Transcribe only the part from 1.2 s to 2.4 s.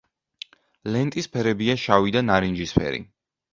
ფერებია შავი და